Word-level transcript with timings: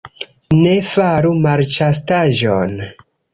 Ne 0.61 0.71
faru 0.91 1.33
malĉastaĵon. 1.43 2.75